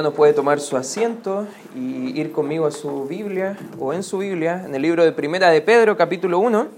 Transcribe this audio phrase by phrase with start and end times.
[0.00, 1.46] Hermano puede tomar su asiento
[1.76, 5.50] y ir conmigo a su Biblia o en su Biblia, en el libro de Primera
[5.50, 6.68] de Pedro, capítulo 1.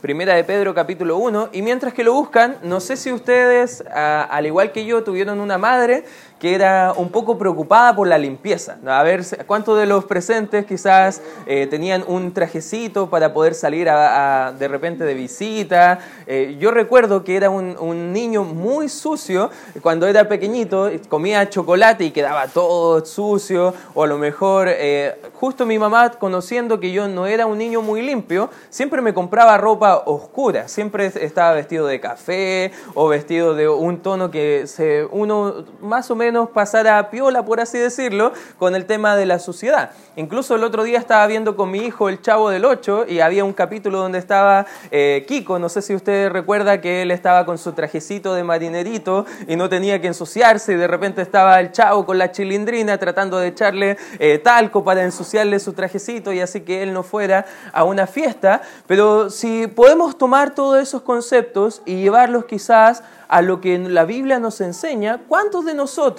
[0.00, 1.50] Primera de Pedro, capítulo 1.
[1.52, 5.58] Y mientras que lo buscan, no sé si ustedes, al igual que yo, tuvieron una
[5.58, 6.06] madre
[6.38, 8.76] que era un poco preocupada por la limpieza.
[8.86, 14.52] A ver, ¿cuántos de los presentes quizás eh, tenían un trajecito para poder salir a,
[14.58, 15.98] de repente de visita?
[16.26, 17.66] Eh, yo recuerdo que era un,
[18.12, 19.50] niño muy sucio
[19.82, 25.64] cuando era pequeñito, comía chocolate y quedaba todo sucio, o a lo mejor eh, justo
[25.66, 30.02] mi mamá, conociendo que yo no era un niño muy limpio, siempre me compraba ropa
[30.06, 36.10] oscura, siempre estaba vestido de café o vestido de un tono que se, uno más
[36.10, 39.90] o menos menos pasar a piola, por así decirlo, con el tema de la suciedad.
[40.16, 43.44] Incluso el otro día estaba viendo con mi hijo El Chavo del Ocho y había
[43.44, 47.58] un capítulo donde estaba eh, Kiko, no sé si usted recuerda que él estaba con
[47.58, 52.04] su trajecito de marinerito y no tenía que ensuciarse y de repente estaba el Chavo
[52.04, 56.82] con la chilindrina tratando de echarle eh, talco para ensuciarle su trajecito y así que
[56.82, 58.62] él no fuera a una fiesta.
[58.88, 64.38] Pero si podemos tomar todos esos conceptos y llevarlos quizás a lo que la Biblia
[64.38, 66.15] nos enseña, ¿cuántos de nosotros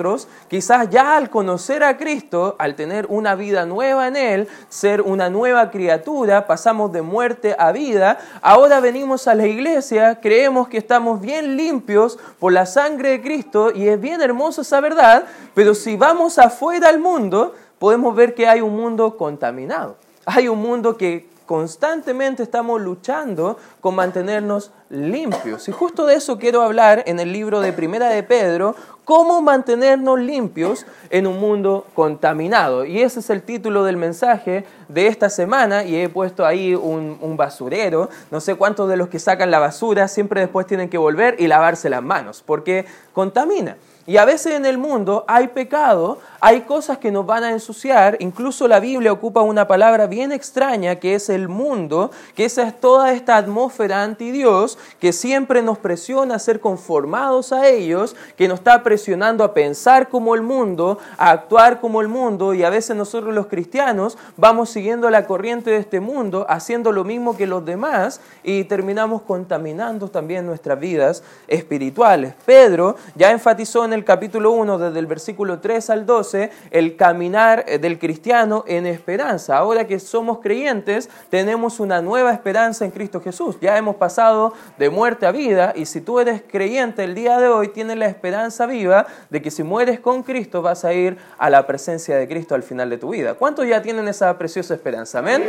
[0.47, 5.29] quizás ya al conocer a Cristo, al tener una vida nueva en Él, ser una
[5.29, 11.21] nueva criatura, pasamos de muerte a vida, ahora venimos a la iglesia, creemos que estamos
[11.21, 15.97] bien limpios por la sangre de Cristo y es bien hermosa esa verdad, pero si
[15.97, 19.97] vamos afuera al mundo, podemos ver que hay un mundo contaminado.
[20.25, 25.67] Hay un mundo que constantemente estamos luchando con mantenernos limpios.
[25.67, 28.75] Y justo de eso quiero hablar en el libro de Primera de Pedro,
[29.07, 32.83] cómo mantenernos limpios en un mundo contaminado.
[32.83, 37.17] Y ese es el título del mensaje de esta semana y he puesto ahí un,
[37.21, 38.09] un, basurero.
[38.31, 41.47] No sé cuántos de los que sacan la basura siempre después tienen que volver y
[41.47, 43.77] lavarse las manos, porque contamina.
[44.05, 48.17] Y a veces en el mundo hay pecado, hay cosas que nos van a ensuciar,
[48.19, 52.79] incluso la Biblia ocupa una palabra bien extraña que es el mundo, que esa es
[52.79, 58.47] toda esta atmósfera anti Dios que siempre nos presiona a ser conformados a ellos, que
[58.47, 62.69] nos está presionando a pensar como el mundo, a actuar como el mundo y a
[62.69, 67.47] veces nosotros los cristianos vamos siguiendo la corriente de este mundo, haciendo lo mismo que
[67.47, 72.33] los demás y terminamos contaminando también nuestras vidas espirituales.
[72.45, 77.63] Pedro ya enfatizó en el capítulo 1, desde el versículo 3 al 12, el caminar
[77.67, 79.57] eh, del cristiano en esperanza.
[79.57, 83.57] Ahora que somos creyentes, tenemos una nueva esperanza en Cristo Jesús.
[83.61, 87.47] Ya hemos pasado de muerte a vida y si tú eres creyente el día de
[87.47, 91.49] hoy, tienes la esperanza viva de que si mueres con Cristo vas a ir a
[91.49, 93.35] la presencia de Cristo al final de tu vida.
[93.35, 95.19] ¿Cuántos ya tienen esa preciosa esperanza?
[95.19, 95.43] Amén.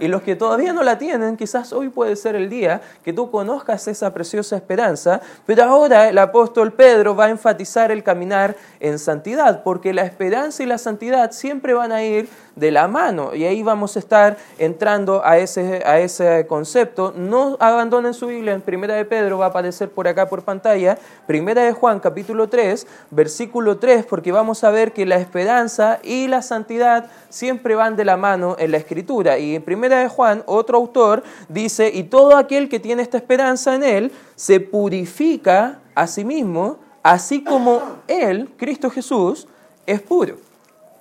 [0.00, 3.30] Y los que todavía no la tienen, quizás hoy puede ser el día que tú
[3.30, 8.98] conozcas esa preciosa esperanza, pero ahora el apóstol Pedro va a enfatizar el caminar en
[8.98, 13.34] santidad, porque la esperanza y la santidad siempre van a ir de la mano.
[13.34, 17.12] Y ahí vamos a estar entrando a ese, a ese concepto.
[17.14, 20.98] No abandonen su Biblia, en Primera de Pedro va a aparecer por acá por pantalla,
[21.26, 26.26] Primera de Juan capítulo 3, versículo 3, porque vamos a ver que la esperanza y
[26.28, 29.38] la santidad siempre van de la mano en la escritura.
[29.38, 33.74] Y en Primera de Juan, otro autor dice, y todo aquel que tiene esta esperanza
[33.74, 39.46] en él, se purifica a sí mismo, así como Él, Cristo Jesús,
[39.86, 40.36] es puro.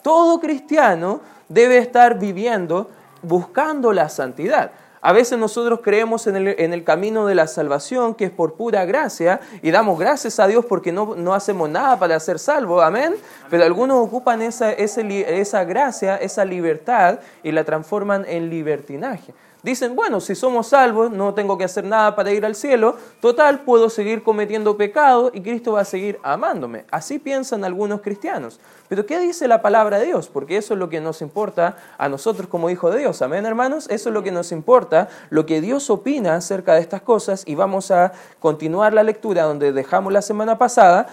[0.01, 2.89] Todo cristiano debe estar viviendo
[3.21, 4.71] buscando la santidad.
[5.05, 9.41] A veces nosotros creemos en el, camino de la salvación, que es por pura gracia,
[9.61, 13.15] y damos gracias a Dios porque no, hacemos nada para ser salvos, amén.
[13.49, 19.33] Pero algunos ocupan esa, esa gracia, esa libertad, y la transforman en libertinaje.
[19.63, 23.61] Dicen, bueno, si somos salvos, no tengo que hacer nada para ir al cielo, total,
[23.61, 26.83] puedo seguir cometiendo pecado y Cristo va a seguir amándome.
[26.91, 28.59] Así piensan algunos cristianos.
[28.89, 30.27] Pero ¿qué dice la palabra de Dios?
[30.27, 33.21] Porque eso es lo que nos importa a nosotros como hijos de Dios.
[33.21, 33.87] Amén, hermanos.
[33.89, 37.43] Eso es lo que nos importa, lo que Dios opina acerca de estas cosas.
[37.47, 41.07] Y vamos a continuar la lectura donde dejamos la semana pasada,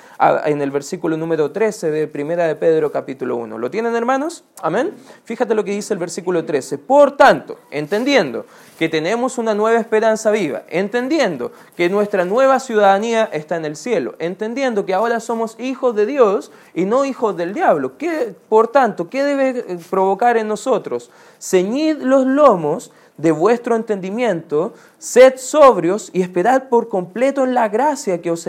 [0.44, 3.58] en el versículo número 13 de Primera de Pedro capítulo 1.
[3.58, 4.42] ¿Lo tienen, hermanos?
[4.60, 4.92] Amén.
[5.24, 6.78] Fíjate lo que dice el versículo 13.
[6.78, 8.39] Por tanto, entendiendo
[8.78, 14.14] que tenemos una nueva esperanza viva, entendiendo que nuestra nueva ciudadanía está en el cielo,
[14.18, 17.98] entendiendo que ahora somos hijos de Dios y no hijos del diablo.
[17.98, 21.10] ¿Qué, por tanto, ¿qué debe eh, provocar en nosotros?
[21.38, 28.22] Ceñid los lomos de vuestro entendimiento, sed sobrios y esperad por completo en la gracia
[28.22, 28.48] que, os,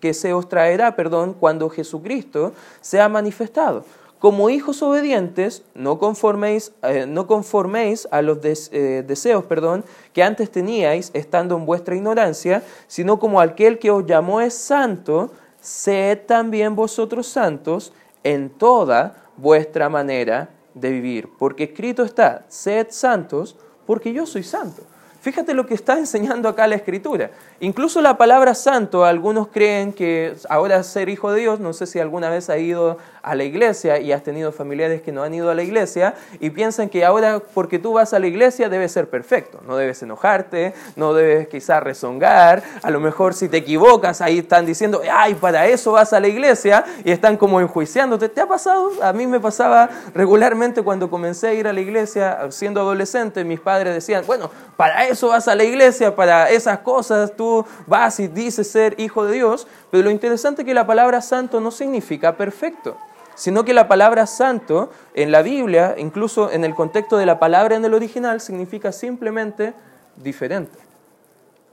[0.00, 3.84] que se os traerá perdón, cuando Jesucristo sea manifestado
[4.22, 10.48] como hijos obedientes, no conforméis, eh, no conforméis a los eh, deseos perdón, que antes
[10.48, 16.76] teníais estando en vuestra ignorancia, sino como aquel que os llamó es santo, sed también
[16.76, 17.92] vosotros santos
[18.22, 24.84] en toda vuestra manera de vivir, porque escrito está, sed santos, porque yo soy santo.
[25.22, 27.30] Fíjate lo que está enseñando acá la escritura.
[27.60, 32.00] Incluso la palabra santo, algunos creen que ahora ser hijo de Dios, no sé si
[32.00, 35.48] alguna vez ha ido a la iglesia y has tenido familiares que no han ido
[35.48, 39.08] a la iglesia y piensan que ahora porque tú vas a la iglesia debes ser
[39.10, 44.38] perfecto, no debes enojarte, no debes quizás rezongar, a lo mejor si te equivocas ahí
[44.38, 48.28] están diciendo, ay, para eso vas a la iglesia y están como enjuiciándote.
[48.28, 48.90] ¿Te ha pasado?
[49.00, 53.60] A mí me pasaba regularmente cuando comencé a ir a la iglesia siendo adolescente, mis
[53.60, 58.28] padres decían, bueno, para eso vas a la iglesia, para esas cosas tú vas y
[58.28, 62.36] dices ser hijo de Dios, pero lo interesante es que la palabra santo no significa
[62.36, 62.96] perfecto
[63.34, 67.76] sino que la palabra santo en la Biblia, incluso en el contexto de la palabra
[67.76, 69.74] en el original, significa simplemente
[70.16, 70.78] diferente.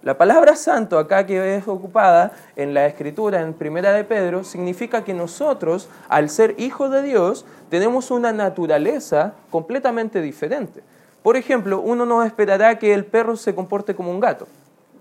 [0.02, 5.04] La palabra santo acá que es ocupada en la escritura en Primera de Pedro significa
[5.04, 10.82] que nosotros, al ser hijos de Dios, tenemos una naturaleza completamente diferente.
[11.24, 14.48] Por ejemplo, uno no esperará que el perro se comporte como un gato.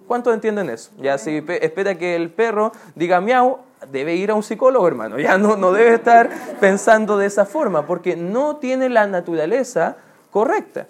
[0.06, 0.91] ¿Cuántos entienden eso?
[0.99, 3.59] Ya si espera que el perro diga miau,
[3.93, 5.19] debe ir a un psicólogo, hermano.
[5.19, 6.31] Ya no, no debe estar
[6.61, 9.97] pensando de esa forma, porque no tiene la naturaleza
[10.31, 10.87] correcta.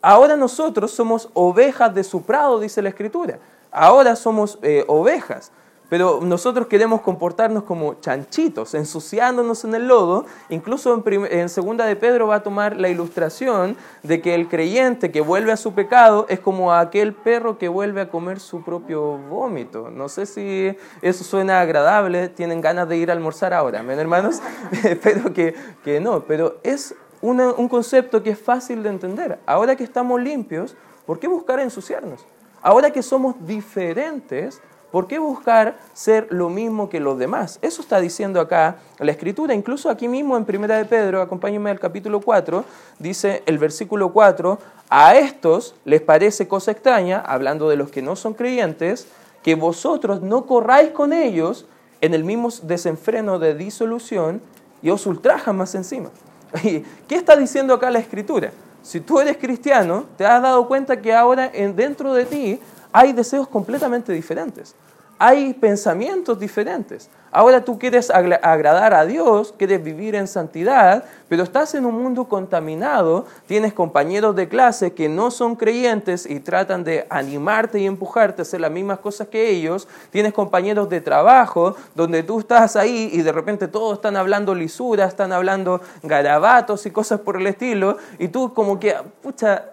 [0.00, 3.38] Ahora nosotros somos ovejas de su prado, dice la Escritura.
[3.70, 5.52] Ahora somos eh, ovejas.
[5.92, 10.24] Pero nosotros queremos comportarnos como chanchitos, ensuciándonos en el lodo.
[10.48, 15.20] Incluso en, segunda de Pedro va a tomar la ilustración de que el creyente que
[15.20, 19.90] vuelve a su pecado es como aquel perro que vuelve a comer su propio vómito.
[19.90, 24.40] No sé si eso suena agradable, tienen ganas de ir a almorzar ahora, ¿ven hermanos?
[24.84, 25.54] Espero que,
[25.84, 29.40] que no, pero es un concepto que es fácil de entender.
[29.44, 30.74] Ahora que estamos limpios,
[31.04, 32.24] ¿por qué buscar ensuciarnos?
[32.62, 34.62] Ahora que somos diferentes,
[34.92, 37.58] ¿Por qué buscar ser lo mismo que los demás?
[37.62, 39.54] Eso está diciendo acá la Escritura.
[39.54, 42.62] Incluso aquí mismo en Primera de Pedro, acompáñenme al capítulo 4,
[42.98, 44.58] dice el versículo 4,
[44.90, 49.06] a estos les parece cosa extraña, hablando de los que no son creyentes,
[49.42, 51.64] que vosotros no corráis con ellos
[52.02, 54.42] en el mismo desenfreno de disolución
[54.82, 56.10] y os ultrajan más encima.
[56.62, 58.52] ¿Qué está diciendo acá la Escritura?
[58.82, 62.60] Si tú eres cristiano, te has dado cuenta que ahora dentro de ti
[62.92, 64.74] hay deseos completamente diferentes
[65.22, 67.08] hay pensamientos diferentes.
[67.30, 72.24] Ahora tú quieres agradar a Dios, quieres vivir en santidad, pero estás en un mundo
[72.24, 78.42] contaminado, tienes compañeros de clase que no son creyentes y tratan de animarte y empujarte
[78.42, 83.08] a hacer las mismas cosas que ellos, tienes compañeros de trabajo donde tú estás ahí
[83.12, 87.96] y de repente todos están hablando lisura, están hablando garabatos y cosas por el estilo,
[88.18, 89.71] y tú como que, pucha,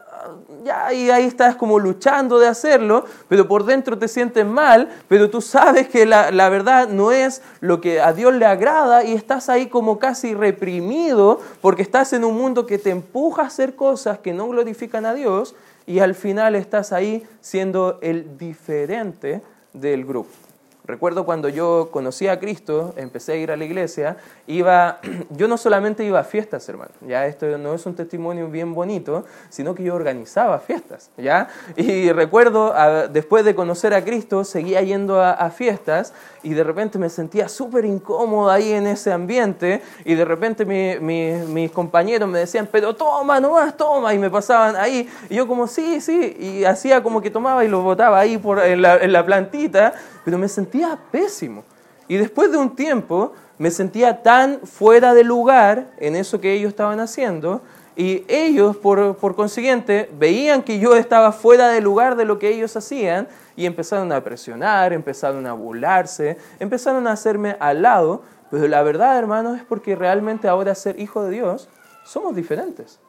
[0.63, 5.29] ya y ahí estás como luchando de hacerlo, pero por dentro te sientes mal, pero
[5.29, 9.13] tú sabes que la, la, verdad no es lo que a Dios le agrada y
[9.13, 13.75] estás ahí como casi reprimido porque estás en un mundo que te empuja a hacer
[13.75, 15.55] cosas que no glorifican a Dios
[15.85, 19.41] y al final estás ahí siendo el diferente
[19.73, 20.48] del grupo.
[20.89, 24.99] Recuerdo cuando yo conocí a Cristo, empecé a ir a la iglesia, iba,
[25.29, 29.23] yo no solamente iba a fiestas, hermano, ya esto no es un testimonio bien bonito,
[29.49, 31.47] sino que yo organizaba fiestas, ¿ya?
[31.75, 32.73] Y recuerdo,
[33.13, 37.85] después de conocer a Cristo, seguía yendo a, fiestas y de repente me sentía súper
[37.85, 43.77] incómodo ahí en ese ambiente y de repente mis compañeros me decían, pero toma nomás,
[43.77, 47.63] toma, y me pasaban ahí, y yo como, sí, sí, y hacía como que tomaba
[47.63, 49.93] y lo botaba ahí por, en, la, en la plantita,
[50.25, 50.78] pero me sentía
[51.11, 51.63] pésimo.
[52.07, 56.69] Y después de un tiempo me sentía tan fuera de lugar en eso que ellos
[56.69, 57.61] estaban haciendo
[57.95, 62.47] y ellos, por, por, consiguiente, veían que yo estaba fuera de lugar de lo que
[62.47, 68.21] ellos hacían y empezaron a presionar, empezaron a burlarse, empezaron a hacerme al lado.
[68.49, 71.67] Pero la verdad, hermanos, es porque realmente ahora ser hijo de Dios
[72.05, 72.99] somos diferentes.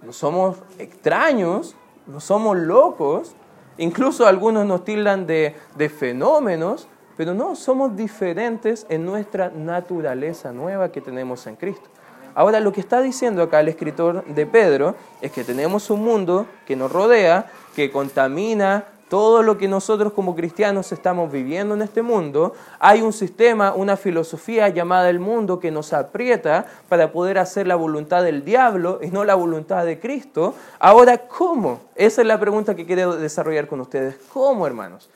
[0.00, 1.76] No somos extraños,
[2.06, 3.36] no somos locos,
[3.78, 5.54] Incluso algunos nos tildan de,
[5.98, 11.88] fenómenos, pero no, somos diferentes en nuestra naturaleza nueva que tenemos en Cristo.
[12.34, 16.46] Ahora, lo que está diciendo acá el escritor de Pedro es que tenemos un mundo
[16.66, 22.00] que nos rodea, que contamina todo lo que nosotros como cristianos estamos viviendo en este
[22.00, 27.66] mundo, hay un sistema, una filosofía llamada el mundo que nos aprieta para poder hacer
[27.66, 30.54] la voluntad del diablo y no la voluntad de Cristo.
[30.78, 31.80] Ahora, ¿cómo?
[31.94, 34.16] Esa es la pregunta que quiero desarrollar con ustedes.
[34.32, 35.10] ¿Cómo, hermanos?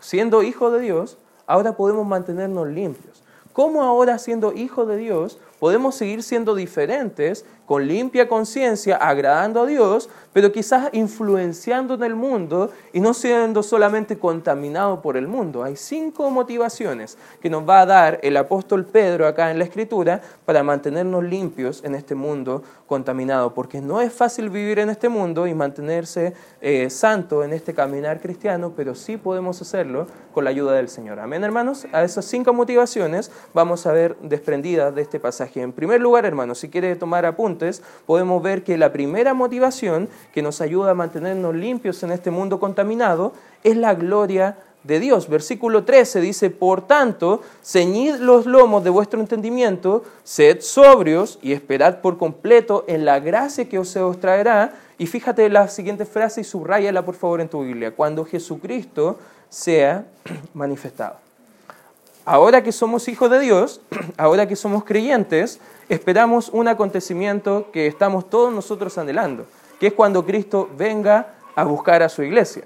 [0.00, 3.22] Siendo hijo de Dios, ahora podemos mantenernos limpios.
[3.52, 9.66] ¿Cómo ahora siendo hijo de Dios podemos seguir siendo diferentes, con limpia conciencia, agradando a
[9.66, 15.62] Dios, pero quizás influenciando en el mundo y no siendo solamente contaminado por el mundo.
[15.62, 20.20] Hay cinco motivaciones que nos va a dar el apóstol Pedro acá en la Escritura
[20.44, 25.46] para mantenernos limpios en este mundo contaminado, porque no es fácil vivir en este mundo
[25.46, 30.72] y mantenerse eh, santo en este caminar cristiano, pero sí podemos hacerlo con la ayuda
[30.72, 31.20] del Señor.
[31.20, 31.86] Amén, hermanos.
[31.92, 35.51] A esas cinco motivaciones vamos a ver desprendidas de este pasaje.
[35.60, 40.42] En primer lugar, hermanos, si quiere tomar apuntes, podemos ver que la primera motivación que
[40.42, 43.32] nos ayuda a mantenernos limpios en este mundo contaminado
[43.62, 45.28] es la gloria de Dios.
[45.28, 52.00] Versículo 13 dice, por tanto, ceñid los lomos de vuestro entendimiento, sed sobrios y esperad
[52.00, 54.74] por completo en la gracia que os, os traerá.
[54.98, 59.18] Y fíjate la siguiente frase y subrayala por favor en tu Biblia, cuando Jesucristo
[59.48, 60.06] sea
[60.54, 61.31] manifestado.
[62.24, 63.80] Ahora que somos hijos de Dios,
[64.16, 69.46] ahora que somos creyentes, esperamos un acontecimiento que estamos todos nosotros anhelando,
[69.80, 72.64] que es cuando Cristo venga a buscar a su iglesia.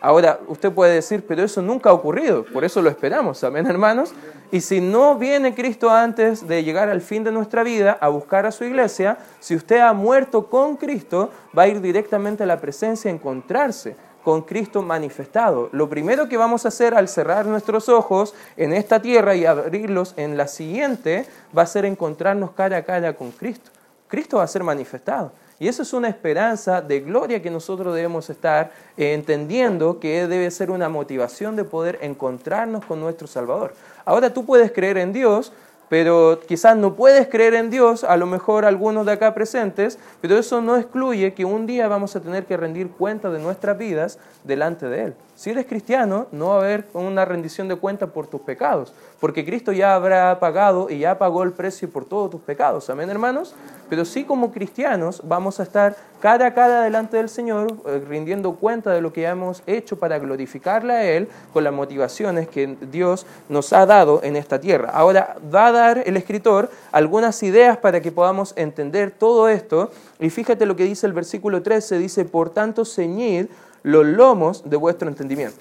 [0.00, 4.12] Ahora, usted puede decir, pero eso nunca ha ocurrido, por eso lo esperamos, amén hermanos.
[4.50, 8.46] Y si no viene Cristo antes de llegar al fin de nuestra vida a buscar
[8.46, 12.60] a su iglesia, si usted ha muerto con Cristo, va a ir directamente a la
[12.60, 15.68] presencia a encontrarse con Cristo manifestado.
[15.72, 20.14] Lo primero que vamos a hacer al cerrar nuestros ojos en esta tierra y abrirlos
[20.16, 23.70] en la siguiente va a ser encontrarnos cara a cara con Cristo.
[24.08, 25.32] Cristo va a ser manifestado.
[25.60, 30.50] Y eso es una esperanza de gloria que nosotros debemos estar eh, entendiendo que debe
[30.50, 33.74] ser una motivación de poder encontrarnos con nuestro Salvador.
[34.04, 35.52] Ahora tú puedes creer en Dios,
[35.88, 40.38] pero quizás no puedes creer en Dios, a lo mejor algunos de acá presentes, pero
[40.38, 44.18] eso no excluye que un día vamos a tener que rendir cuenta de nuestras vidas
[44.44, 45.14] delante de Él.
[45.34, 49.44] Si eres cristiano, no va a haber una rendición de cuenta por tus pecados, porque
[49.44, 52.88] Cristo ya habrá pagado y ya pagó el precio por todos tus pecados.
[52.88, 53.54] Amén, hermanos.
[53.90, 58.54] Pero sí como cristianos vamos a estar cada a cada delante del Señor, eh, rindiendo
[58.56, 63.26] cuenta de lo que hemos hecho para glorificarle a Él con las motivaciones que Dios
[63.48, 64.90] nos ha dado en esta tierra.
[64.90, 69.90] Ahora va a dar el escritor algunas ideas para que podamos entender todo esto.
[70.20, 73.46] Y fíjate lo que dice el versículo 13, dice, por tanto, ceñid
[73.82, 75.60] los lomos de vuestro entendimiento.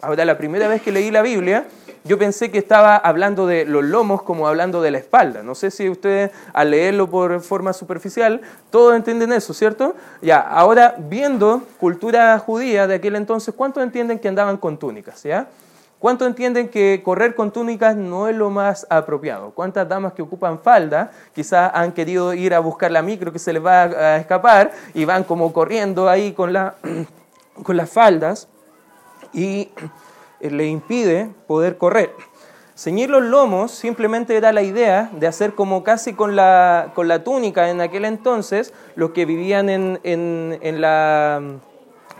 [0.00, 1.66] Ahora, la primera vez que leí la Biblia,
[2.04, 5.42] yo pensé que estaba hablando de los lomos como hablando de la espalda.
[5.42, 8.40] No sé si ustedes al leerlo por forma superficial,
[8.70, 9.94] todos entienden eso, ¿cierto?
[10.20, 15.22] Ya, ahora viendo cultura judía de aquel entonces, ¿cuántos entienden que andaban con túnicas?
[15.22, 15.46] ¿Ya?
[16.00, 19.52] ¿Cuántos entienden que correr con túnicas no es lo más apropiado?
[19.52, 23.52] ¿Cuántas damas que ocupan falda quizás han querido ir a buscar la micro que se
[23.52, 26.52] les va a escapar y van como corriendo ahí con
[27.62, 28.48] con las faldas
[29.32, 29.70] y
[30.50, 32.14] le impide poder correr.
[32.74, 37.22] Ceñir los lomos simplemente era la idea de hacer como casi con la, con la
[37.22, 41.40] túnica en aquel entonces, los que vivían en, en, en, la,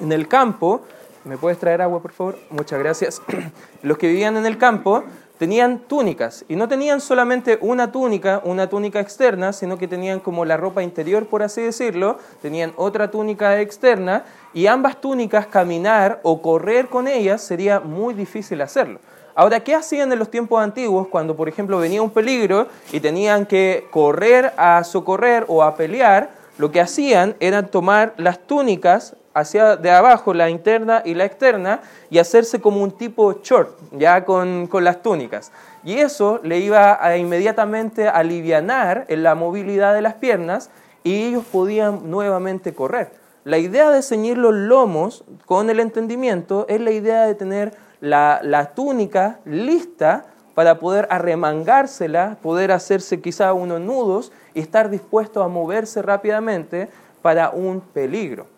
[0.00, 0.82] en el campo.
[1.24, 2.38] ¿Me puedes traer agua, por favor?
[2.50, 3.22] Muchas gracias.
[3.82, 5.04] Los que vivían en el campo
[5.42, 10.44] tenían túnicas y no tenían solamente una túnica, una túnica externa, sino que tenían como
[10.44, 16.40] la ropa interior, por así decirlo, tenían otra túnica externa y ambas túnicas caminar o
[16.40, 19.00] correr con ellas sería muy difícil hacerlo.
[19.34, 23.44] Ahora, ¿qué hacían en los tiempos antiguos cuando, por ejemplo, venía un peligro y tenían
[23.44, 26.30] que correr a socorrer o a pelear?
[26.56, 31.80] Lo que hacían era tomar las túnicas hacia de abajo, la interna y la externa,
[32.10, 35.52] y hacerse como un tipo short, ya con, con las túnicas.
[35.84, 40.70] Y eso le iba a inmediatamente alivianar en la movilidad de las piernas
[41.02, 43.12] y ellos podían nuevamente correr.
[43.44, 48.40] La idea de ceñir los lomos con el entendimiento es la idea de tener la,
[48.42, 55.48] la túnica lista para poder arremangársela, poder hacerse quizá unos nudos y estar dispuesto a
[55.48, 56.88] moverse rápidamente
[57.22, 58.51] para un peligro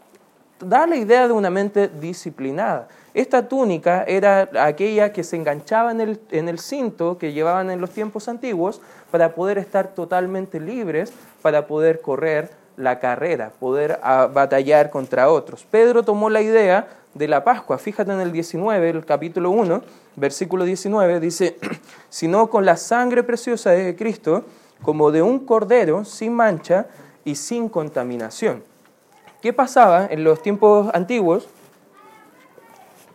[0.61, 2.89] da la idea de una mente disciplinada.
[3.13, 7.81] Esta túnica era aquella que se enganchaba en el, en el, cinto que llevaban en
[7.81, 8.81] los tiempos antiguos
[9.11, 15.65] para poder estar totalmente libres, para poder correr la carrera, poder ah, batallar contra otros.
[15.71, 17.79] Pedro tomó la idea de la Pascua.
[17.79, 19.83] Fíjate en el 19, el capítulo 1,
[20.17, 21.57] versículo 19, dice,
[22.09, 24.45] sino con la sangre preciosa de Cristo,
[24.83, 26.87] como de un cordero sin mancha
[27.25, 28.74] y sin contaminación
[29.45, 31.47] ¿Qué pasaba en los tiempos antiguos?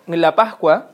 [0.06, 0.92] En la Pascua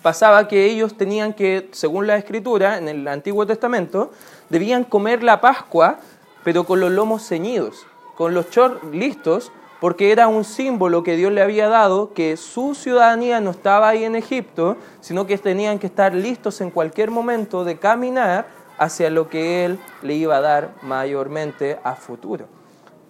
[0.00, 4.12] pasaba que ellos tenían que, según la escritura, en el Antiguo Testamento,
[4.48, 5.98] debían comer la Pascua,
[6.42, 7.86] pero con los lomos ceñidos,
[8.16, 12.74] con los chor listos, porque era un símbolo que Dios le había dado, que su
[12.74, 17.64] ciudadanía no estaba ahí en Egipto, sino que tenían que estar listos en cualquier momento
[17.64, 18.46] de caminar
[18.78, 22.61] hacia lo que Él le iba a dar mayormente a futuro.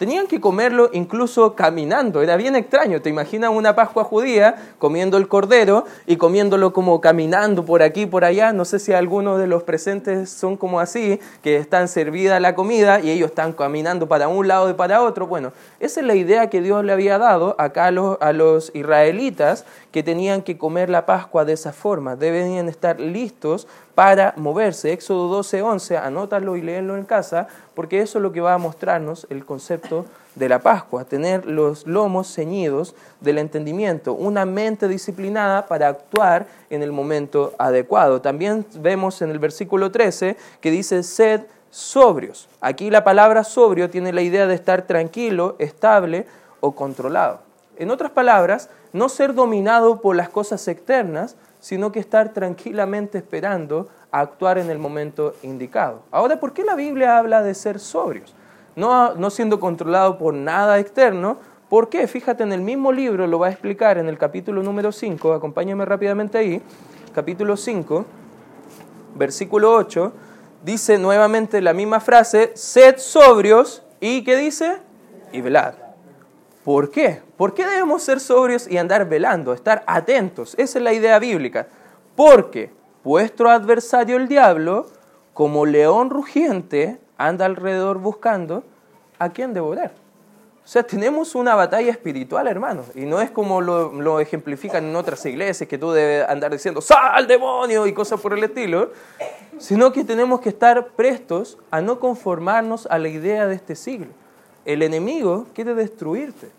[0.03, 3.01] Tenían que comerlo incluso caminando, era bien extraño.
[3.01, 8.25] Te imaginas una Pascua judía comiendo el cordero y comiéndolo como caminando por aquí, por
[8.25, 8.51] allá.
[8.51, 12.99] No sé si algunos de los presentes son como así, que están servida la comida
[12.99, 15.25] y ellos están caminando para un lado y para otro.
[15.25, 18.71] Bueno, esa es la idea que Dios le había dado acá a los, a los
[18.73, 22.17] israelitas que tenían que comer la Pascua de esa forma.
[22.17, 24.91] Debían estar listos para moverse.
[24.91, 28.57] Éxodo 12, 11, anótalo y léelo en casa, porque eso es lo que va a
[28.57, 35.67] mostrarnos el concepto de la Pascua, tener los lomos ceñidos del entendimiento, una mente disciplinada
[35.67, 38.21] para actuar en el momento adecuado.
[38.21, 42.49] También vemos en el versículo 13 que dice, sed sobrios.
[42.61, 46.25] Aquí la palabra sobrio tiene la idea de estar tranquilo, estable
[46.61, 47.41] o controlado.
[47.77, 53.87] En otras palabras, no ser dominado por las cosas externas, sino que estar tranquilamente esperando
[54.11, 56.03] a actuar en el momento indicado.
[56.11, 58.35] Ahora, ¿por qué la Biblia habla de ser sobrios?
[58.75, 61.37] No, no siendo controlado por nada externo.
[61.69, 62.05] ¿Por qué?
[62.05, 65.85] Fíjate, en el mismo libro lo va a explicar en el capítulo número 5, acompáñame
[65.85, 66.61] rápidamente ahí,
[67.15, 68.05] capítulo 5,
[69.15, 70.11] versículo 8,
[70.65, 74.79] dice nuevamente la misma frase, sed sobrios y ¿qué dice?
[75.31, 75.82] Y velad.
[76.63, 77.21] ¿Por qué?
[77.35, 80.55] ¿Por qué debemos ser sobrios y andar velando, estar atentos?
[80.57, 81.67] Esa es la idea bíblica.
[82.15, 82.71] Porque
[83.03, 84.87] vuestro adversario el diablo,
[85.33, 88.63] como león rugiente, anda alrededor buscando
[89.19, 89.91] a quién devorar.
[90.63, 94.95] O sea, tenemos una batalla espiritual, hermanos, y no es como lo, lo, ejemplifican en
[94.95, 97.85] otras iglesias, que tú debes andar diciendo, ¡sal, demonio!
[97.85, 98.91] y cosas por el estilo,
[99.57, 104.07] sino que tenemos que estar prestos a no conformarnos a la idea de este siglo.
[104.65, 106.49] El enemigo quiere destruirte.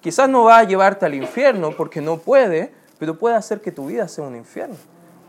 [0.00, 3.86] Quizás no va a llevarte al infierno porque no puede, pero puede hacer que tu
[3.86, 4.76] vida sea un infierno.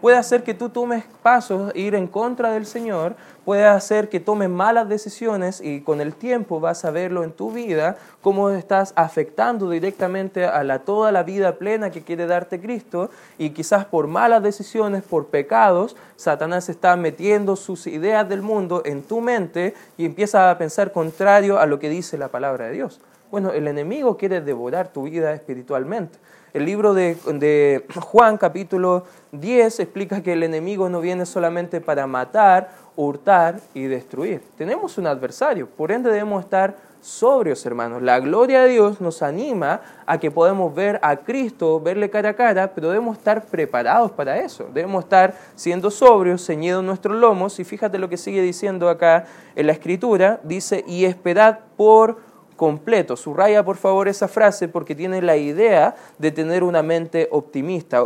[0.03, 4.50] Puede hacer que tú tomes pasos, ir en contra del Señor, puede hacer que tomes
[4.50, 9.69] malas decisiones y con el tiempo vas a verlo en tu vida, cómo estás afectando
[9.69, 14.43] directamente a la, toda la vida plena que quiere darte Cristo y quizás por malas
[14.43, 20.51] decisiones, por pecados, Satanás está metiendo sus ideas del mundo en tu mente y empieza
[20.51, 23.00] a pensar contrario a lo que dice la palabra de Dios.
[23.31, 26.19] Bueno, el enemigo quiere devorar tu vida espiritualmente.
[26.54, 32.70] El libro de, Juan capítulo 10 explica que el enemigo no viene solamente para matar,
[32.96, 34.44] hurtar y destruir.
[34.56, 38.04] Tenemos un adversario, por ende debemos estar sobrios, hermanos.
[38.04, 42.34] La gloria de Dios nos anima a que podamos ver a Cristo, verle cara a
[42.36, 44.70] cara, pero debemos estar preparados para eso.
[44.72, 47.60] Debemos estar siendo sobrios, ceñidos nuestros lomos.
[47.60, 50.39] Y fíjate lo que sigue diciendo acá en la escritura.
[50.44, 53.16] Dice, y esperad por completo.
[53.16, 58.04] Subraya por favor esa frase porque tiene la idea de tener una mente optimista.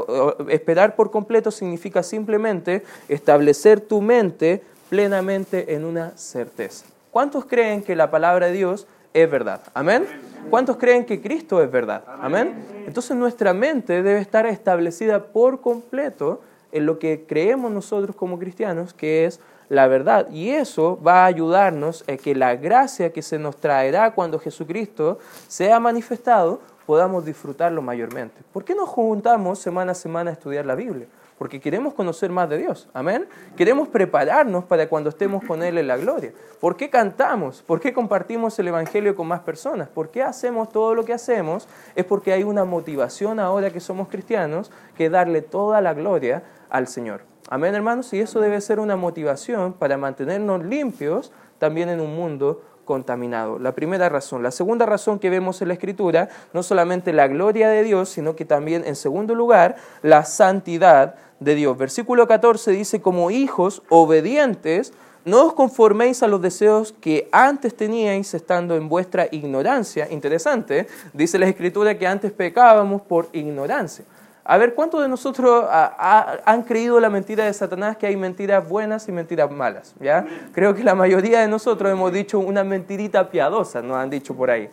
[0.50, 6.86] Esperar por completo significa simplemente establecer tu mente plenamente en una certeza.
[7.12, 9.62] ¿Cuántos creen que la palabra de Dios es verdad?
[9.74, 10.06] Amén.
[10.50, 12.04] ¿Cuántos creen que Cristo es verdad?
[12.22, 12.54] Amén.
[12.86, 18.94] Entonces nuestra mente debe estar establecida por completo en lo que creemos nosotros como cristianos,
[18.94, 20.30] que es la verdad.
[20.32, 25.20] Y eso va a ayudarnos a que la gracia que se nos traerá cuando Jesucristo
[25.48, 28.42] sea manifestado, podamos disfrutarlo mayormente.
[28.54, 31.08] ¿Por qué nos juntamos semana a semana a estudiar la Biblia?
[31.38, 32.90] Porque queremos conocer más de Dios.
[32.94, 33.28] Amén.
[33.56, 36.32] Queremos prepararnos para cuando estemos con Él en la gloria.
[36.60, 37.62] ¿Por qué cantamos?
[37.62, 39.88] ¿Por qué compartimos el Evangelio con más personas?
[39.88, 41.68] ¿Por qué hacemos todo lo que hacemos?
[41.94, 46.88] Es porque hay una motivación ahora que somos cristianos que darle toda la gloria al
[46.88, 47.22] Señor.
[47.50, 52.62] Amén, hermanos, y eso debe ser una motivación para mantenernos limpios también en un mundo
[52.84, 53.58] contaminado.
[53.58, 54.44] La primera razón.
[54.44, 58.36] La segunda razón que vemos en la Escritura, no solamente la gloria de Dios, sino
[58.36, 61.78] que también, en segundo lugar, la santidad de Dios.
[61.78, 64.92] Versículo 14 dice, como hijos obedientes,
[65.24, 70.10] no os conforméis a los deseos que antes teníais estando en vuestra ignorancia.
[70.12, 74.04] Interesante, dice la Escritura que antes pecábamos por ignorancia.
[74.50, 79.06] A ver, ¿cuántos de nosotros han creído la mentira de Satanás que hay mentiras buenas
[79.10, 79.94] y mentiras malas?
[80.00, 80.26] ¿ya?
[80.54, 84.50] Creo que la mayoría de nosotros hemos dicho una mentirita piadosa, nos han dicho por
[84.50, 84.70] ahí.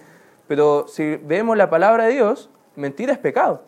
[0.47, 3.63] Pero si vemos la palabra de Dios, mentira es pecado.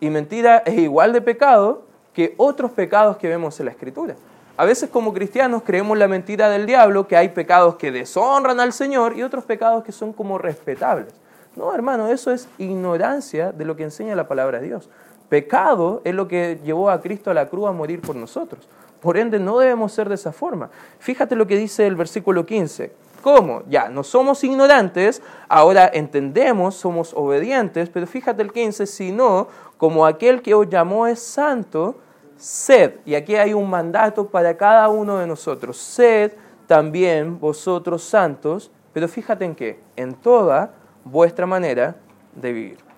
[0.00, 4.16] Y mentira es igual de pecado que otros pecados que vemos en la Escritura.
[4.56, 8.72] A veces como cristianos creemos la mentira del diablo, que hay pecados que deshonran al
[8.72, 11.14] Señor y otros pecados que son como respetables.
[11.54, 14.90] No, hermano, eso es ignorancia de lo que enseña la palabra de Dios.
[15.32, 18.68] Pecado es lo que llevó a Cristo a la cruz a morir por nosotros.
[19.00, 20.68] Por ende, no debemos ser de esa forma.
[20.98, 22.92] Fíjate lo que dice el versículo 15.
[23.22, 23.62] ¿Cómo?
[23.66, 30.42] Ya, no somos ignorantes, ahora entendemos, somos obedientes, pero fíjate el 15, sino como aquel
[30.42, 31.96] que os llamó es santo,
[32.36, 36.32] sed, y aquí hay un mandato para cada uno de nosotros, sed
[36.66, 41.96] también vosotros santos, pero fíjate en qué, en toda vuestra manera
[42.34, 42.91] de vivir.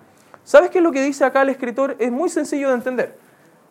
[0.45, 1.95] ¿Sabes qué es lo que dice acá el escritor?
[1.97, 3.17] Es muy sencillo de entender.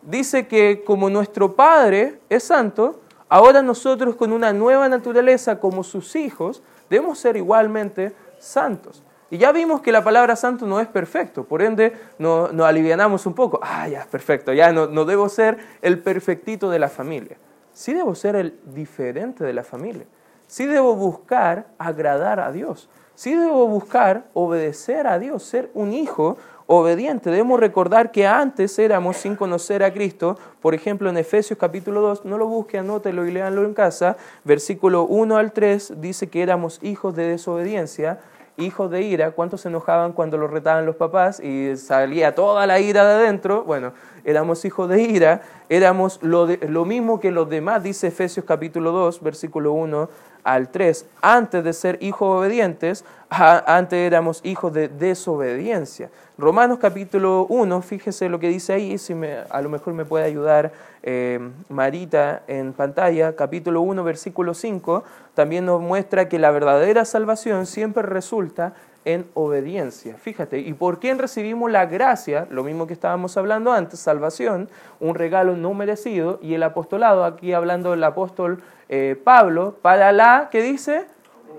[0.01, 6.17] Dice que como nuestro Padre es santo, ahora nosotros con una nueva naturaleza como sus
[6.17, 9.03] hijos debemos ser igualmente santos.
[9.29, 13.25] Y ya vimos que la palabra santo no es perfecto, por ende nos no alivianamos
[13.25, 13.57] un poco.
[13.63, 17.37] Ah, ya, perfecto, ya no, no debo ser el perfectito de la familia.
[17.71, 20.05] Sí debo ser el diferente de la familia.
[20.45, 22.89] Sí debo buscar agradar a Dios.
[23.15, 29.35] Sí debo buscar obedecer a Dios, ser un hijo Debemos recordar que antes éramos sin
[29.35, 30.37] conocer a Cristo.
[30.61, 34.17] Por ejemplo, en Efesios capítulo 2, no lo busque, anótelo y léanlo en casa.
[34.43, 38.19] Versículo 1 al 3 dice que éramos hijos de desobediencia
[38.57, 42.79] hijos de ira, ¿cuántos se enojaban cuando los retaban los papás y salía toda la
[42.79, 43.63] ira de adentro?
[43.63, 48.91] Bueno, éramos hijos de ira, éramos lo, lo mismo que los demás, dice Efesios capítulo
[48.91, 50.09] 2, versículo 1
[50.45, 51.05] al 3.
[51.21, 56.09] Antes de ser hijos obedientes, antes éramos hijos de desobediencia.
[56.37, 60.25] Romanos capítulo 1, fíjese lo que dice ahí, si me, a lo mejor me puede
[60.25, 65.03] ayudar eh, Marita en pantalla, capítulo 1, versículo 5,
[65.33, 68.73] también nos muestra que la verdadera salvación siempre resulta
[69.05, 70.15] en obediencia.
[70.15, 72.47] Fíjate, ¿y por quién recibimos la gracia?
[72.49, 74.67] Lo mismo que estábamos hablando antes, salvación,
[74.99, 80.49] un regalo no merecido, y el apostolado, aquí hablando del apóstol eh, Pablo, para la,
[80.51, 81.05] ¿qué dice?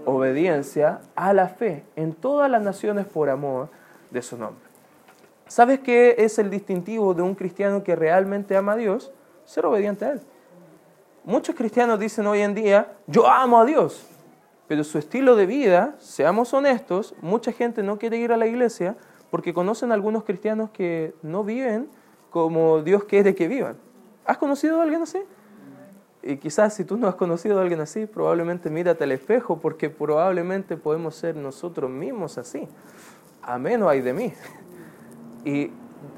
[0.04, 3.68] Obediencia a la fe en todas las naciones por amor
[4.10, 4.64] de su nombre.
[5.48, 9.12] ¿Sabes qué es el distintivo de un cristiano que realmente ama a Dios?
[9.44, 10.20] Ser obediente a Él.
[11.24, 14.06] Muchos cristianos dicen hoy en día, yo amo a Dios,
[14.68, 18.96] pero su estilo de vida, seamos honestos, mucha gente no quiere ir a la iglesia
[19.30, 21.88] porque conocen algunos cristianos que no viven
[22.30, 23.76] como Dios quiere que vivan.
[24.24, 25.18] ¿Has conocido a alguien así?
[26.28, 29.90] Y quizás si tú no has conocido a alguien así, probablemente mírate al espejo porque
[29.90, 32.66] probablemente podemos ser nosotros mismos así.
[33.42, 34.32] A menos hay de mí.
[35.44, 35.70] Y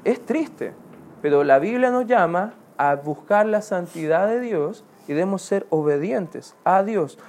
[0.03, 0.73] es triste,
[1.21, 6.55] pero la Biblia nos llama a buscar la santidad de Dios y debemos ser obedientes
[6.63, 7.19] a Dios.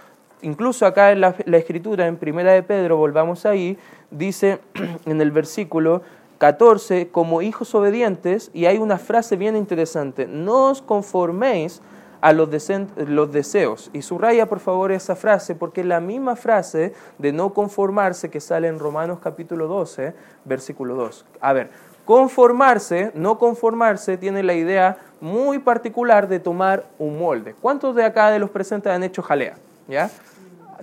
[0.40, 3.76] Incluso acá en la, escritura, en Primera de Pedro, volvamos ahí,
[4.10, 4.58] dice
[5.04, 6.00] en el versículo
[6.38, 11.82] 14, como hijos obedientes, y hay una frase bien interesante, no os conforméis
[12.20, 12.48] a los,
[12.96, 13.90] los, deseos.
[13.92, 18.40] Y subraya por favor esa frase, porque es la misma frase de no conformarse que
[18.40, 21.24] sale en Romanos capítulo 12, versículo 2.
[21.40, 21.70] A ver,
[22.04, 27.54] conformarse, no conformarse, tiene la idea muy particular de tomar un molde.
[27.60, 29.54] ¿Cuántos de acá de los presentes han hecho jalea?
[29.88, 30.10] ¿Ya?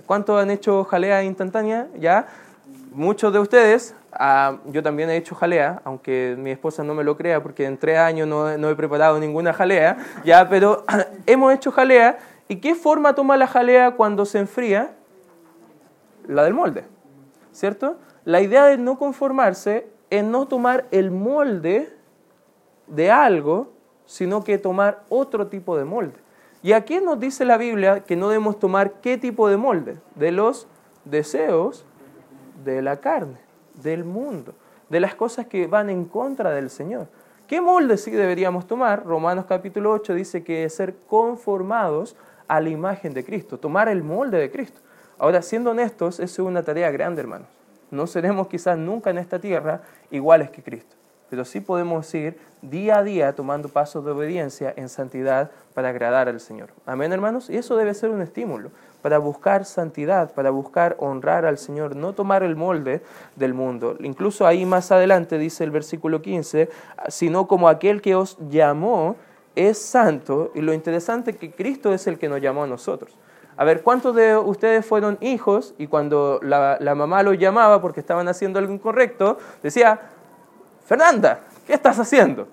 [0.06, 1.88] ¿Cuántos han hecho jalea instantánea?
[1.98, 2.26] ¿Ya?
[2.92, 7.16] Muchos de ustedes, ah, yo también he hecho jalea, aunque mi esposa no me lo
[7.16, 10.48] crea porque en tres años no, no he preparado ninguna jalea, ¿ya?
[10.48, 10.84] Pero
[11.26, 12.18] hemos hecho jalea.
[12.48, 14.92] ¿Y qué forma toma la jalea cuando se enfría?
[16.26, 16.84] La del molde,
[17.52, 17.96] ¿cierto?
[18.24, 21.92] La idea de no conformarse es no tomar el molde
[22.86, 23.72] de algo,
[24.06, 26.18] sino que tomar otro tipo de molde.
[26.62, 29.98] ¿Y aquí nos dice la Biblia que no debemos tomar qué tipo de molde?
[30.16, 30.66] De los
[31.04, 31.84] deseos
[32.64, 33.38] de la carne,
[33.82, 34.54] del mundo,
[34.88, 37.08] de las cosas que van en contra del Señor.
[37.46, 39.04] ¿Qué molde sí deberíamos tomar?
[39.04, 44.02] Romanos capítulo 8 dice que es ser conformados a la imagen de Cristo, tomar el
[44.02, 44.80] molde de Cristo.
[45.18, 47.48] Ahora, siendo honestos, eso es una tarea grande, hermanos.
[47.90, 50.98] No seremos quizás nunca en esta tierra iguales que Cristo
[51.30, 56.28] pero sí podemos ir día a día tomando pasos de obediencia en santidad para agradar
[56.28, 56.70] al Señor.
[56.86, 57.50] Amén, hermanos.
[57.50, 58.70] Y eso debe ser un estímulo
[59.02, 63.02] para buscar santidad, para buscar honrar al Señor, no tomar el molde
[63.36, 63.96] del mundo.
[64.00, 66.68] Incluso ahí más adelante dice el versículo 15,
[67.08, 69.16] sino como aquel que os llamó
[69.54, 70.50] es santo.
[70.54, 73.16] Y lo interesante es que Cristo es el que nos llamó a nosotros.
[73.56, 78.28] A ver, ¿cuántos de ustedes fueron hijos y cuando la, mamá los llamaba porque estaban
[78.28, 80.00] haciendo algo incorrecto, decía,
[80.86, 82.46] Fernanda, ¿qué estás haciendo?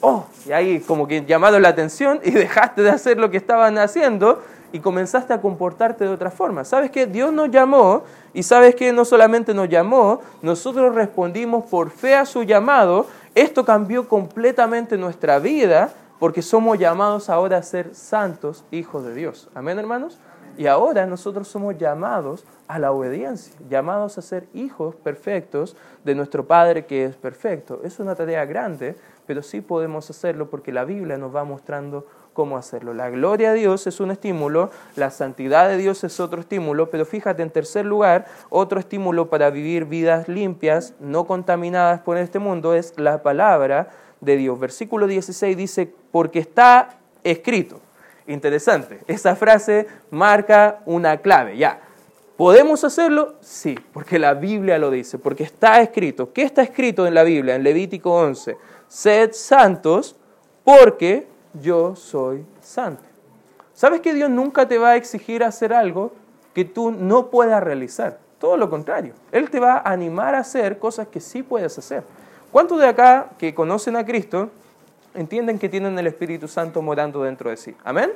[0.00, 3.76] Oh, y ahí como que llamaron la atención y dejaste de hacer lo que estaban
[3.76, 6.64] haciendo y comenzaste a comportarte de otra forma.
[6.64, 7.06] ¿Sabes qué?
[7.06, 8.02] Dios nos llamó
[8.34, 13.06] y sabes que no solamente nos llamó, nosotros respondimos por fe a su llamado.
[13.34, 19.48] Esto cambió completamente nuestra vida porque somos llamados ahora a ser santos hijos de Dios.
[19.54, 20.18] Amén, hermanos.
[20.58, 26.46] Y ahora nosotros somos llamados a la obediencia, llamados a ser hijos perfectos de nuestro
[26.46, 27.80] Padre que es perfecto.
[27.84, 32.58] Es una tarea grande, pero sí podemos hacerlo porque la Biblia nos va mostrando cómo
[32.58, 32.92] hacerlo.
[32.92, 37.06] La gloria de Dios es un estímulo, la santidad de Dios es otro estímulo, pero
[37.06, 42.74] fíjate, en tercer lugar, otro estímulo para vivir vidas limpias, no contaminadas por este mundo,
[42.74, 43.88] es la palabra
[44.20, 44.60] de Dios.
[44.60, 47.80] Versículo 16 dice, porque está escrito.
[48.26, 51.80] Interesante, esa frase marca una clave, ya.
[52.36, 53.36] ¿Podemos hacerlo?
[53.40, 56.34] Sí, porque la Biblia lo dice, porque está escrito.
[56.34, 57.54] ¿Qué está escrito en la Biblia?
[57.54, 58.58] En Levítico 11.
[58.88, 60.16] Sed santos
[60.64, 61.28] porque
[61.60, 63.02] yo soy santo.
[63.74, 66.12] ¿Sabes que Dios nunca te va a exigir hacer algo
[66.54, 68.18] que tú no puedas realizar?
[68.38, 69.14] Todo lo contrario.
[69.32, 72.02] Él te va a animar a hacer cosas que sí puedes hacer.
[72.52, 74.50] ¿Cuántos de acá que conocen a Cristo
[75.14, 77.76] entienden que tienen el Espíritu Santo morando dentro de sí?
[77.84, 78.12] ¿Amén?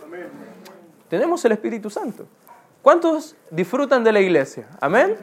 [1.09, 2.27] Tenemos el Espíritu Santo.
[2.83, 4.67] ¿Cuántos disfrutan de la iglesia?
[4.81, 5.17] ¿Amén?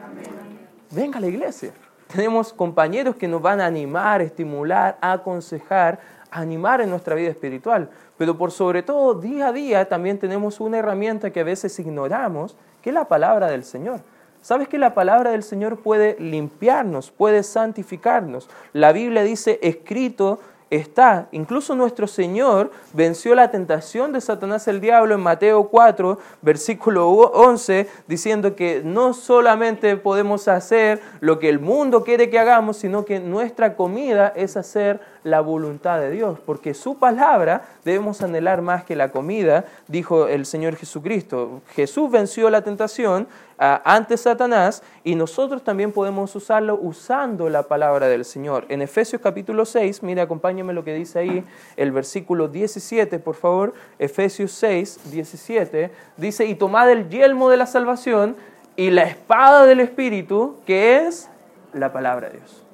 [0.90, 1.72] Venga a la iglesia.
[2.06, 5.98] Tenemos compañeros que nos van a animar, estimular, aconsejar,
[6.30, 7.90] animar en nuestra vida espiritual.
[8.16, 12.56] Pero por sobre todo, día a día también tenemos una herramienta que a veces ignoramos,
[12.82, 14.00] que es la palabra del Señor.
[14.40, 18.48] ¿Sabes que la palabra del Señor puede limpiarnos, puede santificarnos?
[18.72, 20.38] La Biblia dice, escrito
[20.70, 21.28] está.
[21.32, 27.88] Incluso nuestro Señor venció la tentación de Satanás el diablo en Mateo 4, versículo 11,
[28.06, 33.20] diciendo que no solamente podemos hacer lo que el mundo quiere que hagamos, sino que
[33.20, 38.96] nuestra comida es hacer la voluntad de Dios, porque su palabra debemos anhelar más que
[38.96, 41.62] la comida, dijo el Señor Jesucristo.
[41.74, 48.08] Jesús venció la tentación ah, ante Satanás y nosotros también podemos usarlo usando la palabra
[48.08, 48.64] del Señor.
[48.68, 51.44] En Efesios capítulo 6, mira, acompáñame lo que dice ahí,
[51.76, 57.66] el versículo 17, por favor, Efesios 6, 17, dice, y tomad el yelmo de la
[57.66, 58.36] salvación
[58.76, 61.28] y la espada del Espíritu, que es
[61.72, 62.67] la palabra de Dios.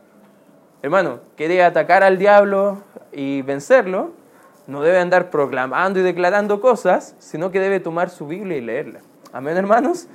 [0.84, 4.10] Hermano, quiere atacar al diablo y vencerlo,
[4.66, 9.00] no debe andar proclamando y declarando cosas, sino que debe tomar su Biblia y leerla.
[9.32, 10.08] Amén, hermanos.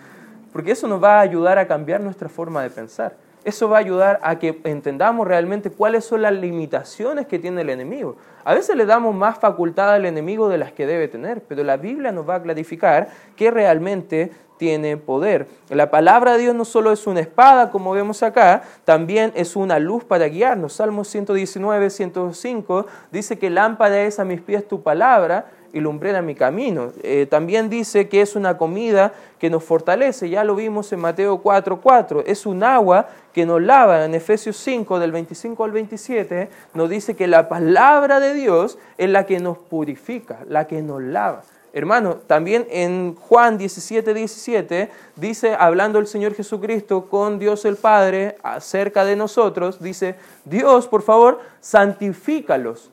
[0.53, 3.15] Porque eso nos va a ayudar a cambiar nuestra forma de pensar.
[3.43, 7.69] Eso va a ayudar a que entendamos realmente cuáles son las limitaciones que tiene el
[7.69, 8.17] enemigo.
[8.43, 11.77] A veces le damos más facultad al enemigo de las que debe tener, pero la
[11.77, 15.47] Biblia nos va a clarificar que realmente tiene poder.
[15.69, 19.79] La palabra de Dios no solo es una espada, como vemos acá, también es una
[19.79, 20.73] luz para guiarnos.
[20.73, 26.35] Salmo 119, 105 dice que lámpara es a mis pies tu palabra y lumbrera mi
[26.35, 26.91] camino.
[27.03, 31.39] Eh, también dice que es una comida que nos fortalece, ya lo vimos en Mateo
[31.39, 32.23] 4, 4.
[32.25, 34.05] Es un agua que nos lava.
[34.05, 39.09] En Efesios 5, del 25 al 27, nos dice que la palabra de Dios es
[39.09, 41.43] la que nos purifica, la que nos lava.
[41.71, 48.37] Hermano, también en Juan 17, 17 dice, hablando el Señor Jesucristo con Dios el Padre
[48.41, 52.89] acerca de nosotros, dice, Dios, por favor, santifícalos,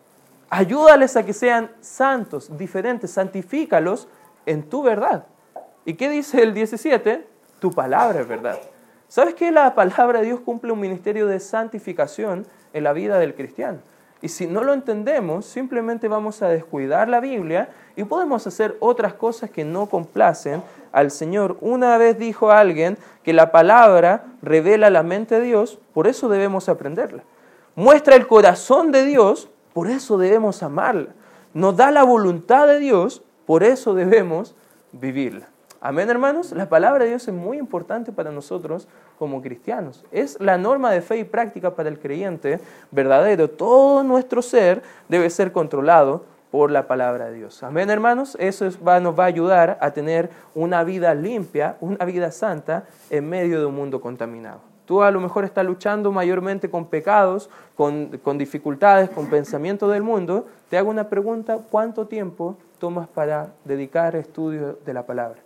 [0.50, 4.08] ayúdales a que sean santos, diferentes, santifícalos
[4.44, 5.26] en tu verdad.
[5.84, 7.26] ¿Y qué dice el 17?
[7.58, 8.58] Tu palabra es verdad.
[9.08, 13.34] ¿Sabes que la palabra de Dios cumple un ministerio de santificación en la vida del
[13.34, 13.78] cristiano?
[14.22, 19.14] Y si no lo entendemos, simplemente vamos a descuidar la Biblia y podemos hacer otras
[19.14, 21.58] cosas que no complacen al Señor.
[21.60, 26.68] Una vez dijo alguien que la palabra revela la mente de Dios, por eso debemos
[26.68, 27.22] aprenderla.
[27.74, 31.10] Muestra el corazón de Dios, por eso debemos amarla.
[31.52, 34.54] Nos da la voluntad de Dios, por eso debemos
[34.90, 35.48] vivirla.
[35.82, 36.52] Amén, hermanos.
[36.52, 40.02] La palabra de Dios es muy importante para nosotros como cristianos.
[40.12, 42.58] Es la norma de fe y práctica para el creyente
[42.90, 43.50] verdadero.
[43.50, 47.62] Todo nuestro ser debe ser controlado por la palabra de Dios.
[47.62, 48.34] Amén, hermanos.
[48.40, 53.60] Eso nos va a ayudar a tener una vida limpia, una vida santa en medio
[53.60, 54.75] de un mundo contaminado.
[54.86, 60.02] Tú a lo mejor estás luchando mayormente con pecados, con, con dificultades, con pensamientos del
[60.02, 60.46] mundo.
[60.70, 65.40] Te hago una pregunta, ¿cuánto tiempo tomas para dedicar estudio de la palabra?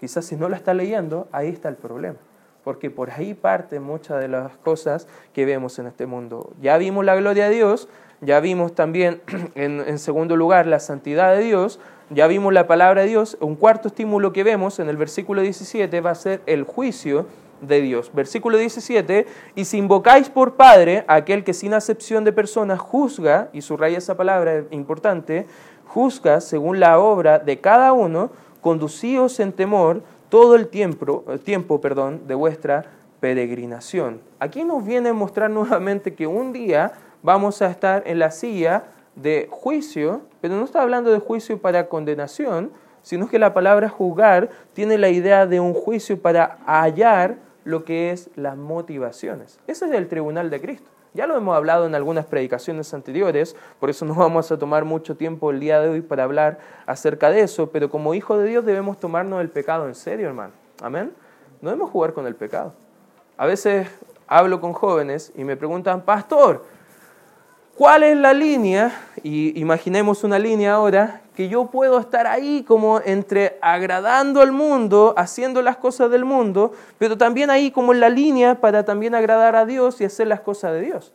[0.00, 2.18] Quizás si no la está leyendo, ahí está el problema.
[2.64, 6.52] Porque por ahí parte muchas de las cosas que vemos en este mundo.
[6.60, 7.88] Ya vimos la gloria de Dios,
[8.20, 9.22] ya vimos también,
[9.54, 11.78] en, segundo lugar, la santidad de Dios,
[12.10, 13.36] ya vimos la palabra de Dios.
[13.40, 17.26] Un cuarto estímulo que vemos en el versículo 17 va a ser el juicio
[17.66, 18.10] de Dios.
[18.12, 23.62] Versículo 17, y si invocáis por Padre aquel que sin acepción de personas juzga, y
[23.62, 25.46] subraya esa palabra importante,
[25.86, 32.22] juzga según la obra de cada uno, conducíos en temor todo el tiempo, tiempo perdón,
[32.26, 32.84] de vuestra
[33.20, 34.20] peregrinación.
[34.40, 38.84] Aquí nos viene a mostrar nuevamente que un día vamos a estar en la silla
[39.16, 42.70] de juicio, pero no está hablando de juicio para condenación,
[43.02, 48.10] sino que la palabra juzgar tiene la idea de un juicio para hallar lo que
[48.10, 49.58] es las motivaciones.
[49.66, 50.90] Ese es el tribunal de Cristo.
[51.14, 55.16] Ya lo hemos hablado en algunas predicaciones anteriores, por eso no vamos a tomar mucho
[55.16, 58.64] tiempo el día de hoy para hablar acerca de eso, pero como hijo de Dios
[58.64, 60.52] debemos tomarnos el pecado en serio, hermano.
[60.82, 61.12] Amén.
[61.60, 62.74] No debemos jugar con el pecado.
[63.36, 63.88] A veces
[64.26, 66.64] hablo con jóvenes y me preguntan, pastor,
[67.76, 68.92] ¿cuál es la línea?
[69.22, 75.14] Y imaginemos una línea ahora que yo puedo estar ahí como entre agradando al mundo,
[75.16, 79.56] haciendo las cosas del mundo, pero también ahí como en la línea para también agradar
[79.56, 81.12] a Dios y hacer las cosas de Dios.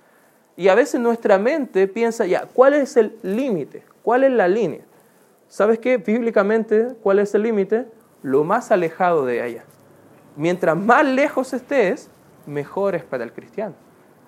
[0.57, 3.83] Y a veces nuestra mente piensa, ya, ¿cuál es el límite?
[4.03, 4.81] ¿Cuál es la línea?
[5.47, 5.97] ¿Sabes qué?
[5.97, 7.85] Bíblicamente, ¿cuál es el límite?
[8.21, 9.63] Lo más alejado de ella.
[10.35, 12.09] Mientras más lejos estés,
[12.45, 13.73] mejor es para el cristiano.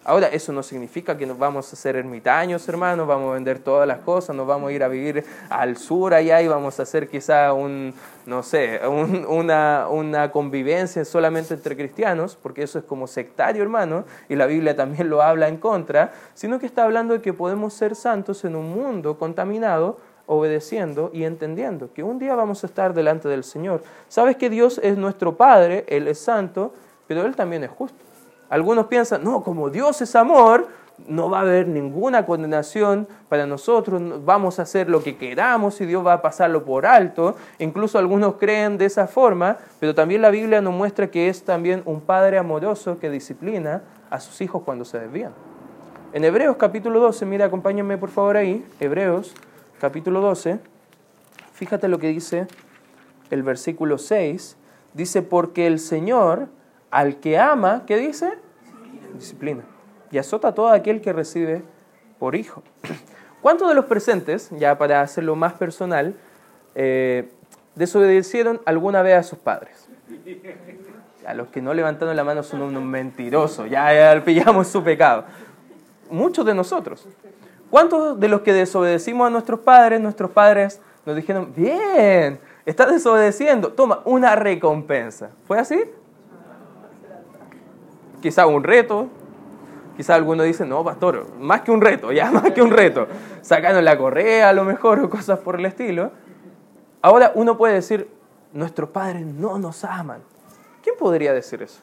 [0.03, 3.87] Ahora, eso no significa que nos vamos a hacer ermitaños, hermanos, vamos a vender todas
[3.87, 7.07] las cosas, nos vamos a ir a vivir al sur allá y vamos a hacer
[7.07, 7.93] quizá un,
[8.25, 14.35] no sé, una, una convivencia solamente entre cristianos, porque eso es como sectario, hermano, y
[14.35, 17.95] la Biblia también lo habla en contra, sino que está hablando de que podemos ser
[17.95, 23.27] santos en un mundo contaminado obedeciendo y entendiendo que un día vamos a estar delante
[23.27, 23.83] del Señor.
[24.07, 26.73] Sabes que Dios es nuestro Padre, Él es santo,
[27.05, 28.10] pero Él también es justo.
[28.51, 30.67] Algunos piensan, no, como Dios es amor,
[31.07, 35.85] no va a haber ninguna condenación para nosotros, vamos a hacer lo que queramos y
[35.85, 37.37] Dios va a pasarlo por alto.
[37.59, 41.81] Incluso algunos creen de esa forma, pero también la Biblia nos muestra que es también
[41.85, 45.31] un padre amoroso que disciplina a sus hijos cuando se desvían.
[46.11, 49.33] En Hebreos capítulo 12, mira, acompáñenme por favor ahí, Hebreos
[49.79, 50.59] capítulo 12,
[51.53, 52.47] fíjate lo que dice
[53.29, 54.57] el versículo 6,
[54.93, 56.49] dice, porque el Señor
[56.91, 58.33] al que ama, ¿qué dice?
[59.13, 59.63] Disciplina.
[60.11, 61.63] Y azota a todo aquel que recibe
[62.19, 62.61] por hijo.
[63.41, 66.15] ¿Cuántos de los presentes, ya para hacerlo más personal,
[66.75, 67.31] eh,
[67.75, 69.87] desobedecieron alguna vez a sus padres?
[71.25, 75.23] A los que no levantaron la mano son unos mentirosos, ya, ya pillamos su pecado.
[76.09, 77.07] Muchos de nosotros.
[77.69, 83.71] ¿Cuántos de los que desobedecimos a nuestros padres, nuestros padres nos dijeron, bien, estás desobedeciendo,
[83.71, 85.29] toma una recompensa?
[85.47, 85.81] ¿Fue así?
[88.21, 89.09] Quizá un reto,
[89.97, 93.07] quizá alguno dice, no, pastor, más que un reto, ya más que un reto,
[93.41, 96.11] sacando la correa a lo mejor o cosas por el estilo.
[97.01, 98.09] Ahora uno puede decir,
[98.53, 100.21] nuestros padres no nos aman.
[100.83, 101.81] ¿Quién podría decir eso?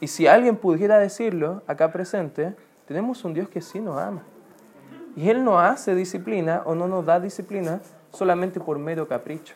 [0.00, 2.54] Y si alguien pudiera decirlo acá presente,
[2.86, 4.22] tenemos un Dios que sí nos ama.
[5.16, 9.54] Y Él no hace disciplina o no nos da disciplina solamente por mero capricho.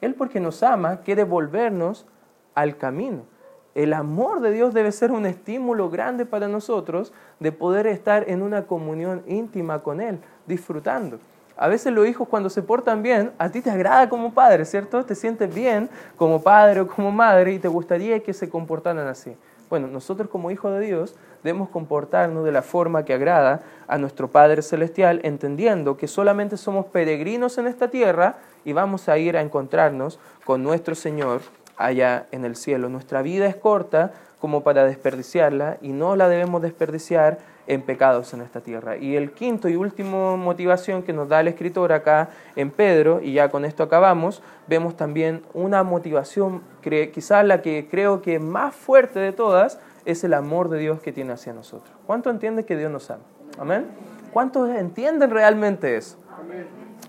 [0.00, 2.06] Él porque nos ama quiere volvernos
[2.54, 3.24] al camino
[3.74, 8.42] el amor de Dios debe ser un estímulo grande para nosotros de poder estar en
[8.42, 11.18] una comunión íntima con Él, disfrutando.
[11.56, 15.04] A veces los hijos cuando se portan bien, a ti te agrada como padre, ¿cierto?
[15.04, 19.36] Te sientes bien como padre o como madre y te gustaría que se comportaran así.
[19.70, 24.30] Bueno, nosotros como hijos de Dios debemos comportarnos de la forma que agrada a nuestro
[24.30, 29.40] Padre Celestial, entendiendo que solamente somos peregrinos en esta tierra y vamos a ir a
[29.40, 31.40] encontrarnos con nuestro Señor
[31.76, 32.88] allá en el cielo.
[32.88, 38.40] Nuestra vida es corta como para desperdiciarla y no la debemos desperdiciar en pecados en
[38.42, 38.96] esta tierra.
[38.96, 43.34] Y el quinto y último motivación que nos da el escritor acá en Pedro, y
[43.34, 49.20] ya con esto acabamos, vemos también una motivación, quizás la que creo que más fuerte
[49.20, 51.92] de todas, es el amor de Dios que tiene hacia nosotros.
[52.06, 53.22] ¿Cuánto entiende que Dios nos ama?
[53.58, 53.86] Amén.
[54.32, 56.16] ¿Cuántos entienden realmente eso?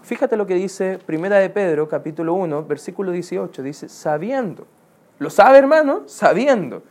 [0.04, 3.64] Fíjate lo que dice Primera de Pedro, capítulo 1, versículo 18.
[3.64, 4.68] Dice, sabiendo,
[5.18, 6.04] ¿lo sabe hermano?
[6.08, 6.84] Sabiendo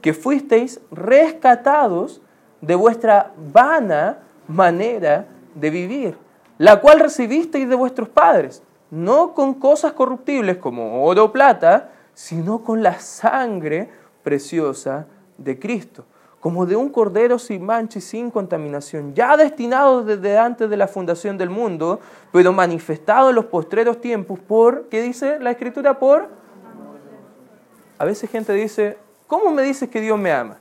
[0.00, 2.22] que fuisteis rescatados
[2.60, 6.16] de vuestra vana manera de vivir,
[6.58, 12.62] la cual recibisteis de vuestros padres, no con cosas corruptibles como oro o plata, sino
[12.62, 13.90] con la sangre
[14.22, 16.04] preciosa de Cristo
[16.42, 20.88] como de un cordero sin mancha y sin contaminación, ya destinado desde antes de la
[20.88, 22.00] fundación del mundo,
[22.32, 26.00] pero manifestado en los postreros tiempos por, ¿qué dice la escritura?
[26.00, 26.28] Por...
[27.96, 30.58] A veces gente dice, ¿cómo me dices que Dios me ama?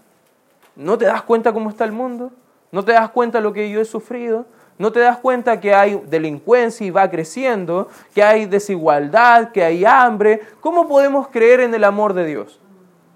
[0.76, 2.32] ¿No te das cuenta cómo está el mundo?
[2.72, 4.46] ¿No te das cuenta lo que yo he sufrido?
[4.78, 7.88] ¿No te das cuenta que hay delincuencia y va creciendo?
[8.14, 9.52] ¿Que hay desigualdad?
[9.52, 10.42] ¿Que hay hambre?
[10.60, 12.60] ¿Cómo podemos creer en el amor de Dios?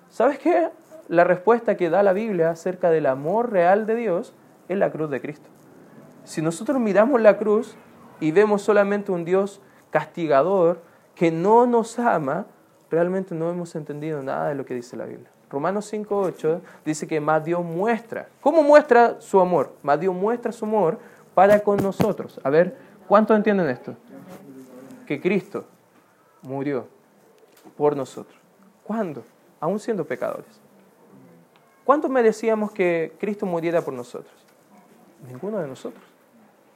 [0.10, 0.69] ¿Sabes qué?
[1.08, 4.34] La respuesta que da la Biblia acerca del amor real de Dios
[4.70, 5.50] es la cruz de Cristo.
[6.24, 7.76] Si nosotros miramos la cruz
[8.20, 10.82] y vemos solamente un Dios castigador
[11.13, 12.48] que no nos ama,
[12.89, 15.30] realmente no hemos entendido nada de lo que dice la Biblia.
[15.50, 18.28] Romanos 5.8 dice que más Dios muestra.
[18.41, 19.74] ¿Cómo muestra su amor?
[19.84, 20.98] Más Dios muestra su amor
[21.34, 22.39] para con nosotros.
[22.44, 22.76] A ver,
[23.08, 23.95] ¿cuántos entienden esto?
[25.06, 25.66] Que Cristo
[26.41, 26.88] murió
[27.78, 28.38] por nosotros.
[28.84, 29.24] ¿Cuándo?
[29.60, 30.64] Aún siendo pecadores.
[31.86, 34.33] ¿Cuántos merecíamos que Cristo muriera por nosotros?
[35.27, 36.03] Ninguno de nosotros.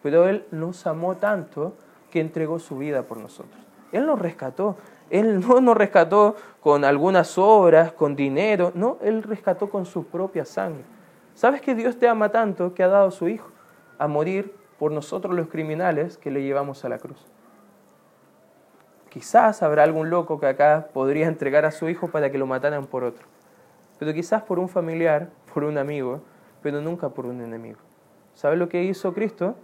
[0.01, 1.73] Pero Él nos amó tanto
[2.09, 3.59] que entregó su vida por nosotros.
[3.91, 4.77] Él nos rescató.
[5.09, 10.45] Él no nos rescató con algunas obras, con dinero, no, Él rescató con su propia
[10.45, 10.83] sangre.
[11.33, 13.49] ¿Sabes que Dios te ama tanto que ha dado a su Hijo
[13.97, 17.25] a morir por nosotros los criminales que le llevamos a la cruz?
[19.09, 22.85] Quizás habrá algún loco que acá podría entregar a su hijo para que lo mataran
[22.85, 23.25] por otro,
[23.99, 26.21] pero quizás por un familiar, por un amigo,
[26.63, 27.77] pero nunca por un enemigo.
[28.33, 29.55] ¿Sabes lo que hizo Cristo?